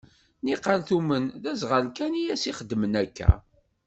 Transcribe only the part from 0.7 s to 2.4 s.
tumen d azɣal kan i